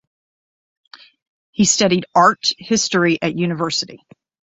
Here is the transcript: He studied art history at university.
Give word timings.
He 1.51 1.63
studied 1.65 2.07
art 2.15 2.51
history 2.57 3.19
at 3.21 3.37
university. 3.37 3.99